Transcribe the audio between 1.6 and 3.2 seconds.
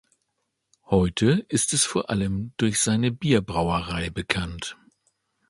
es vor allem durch seine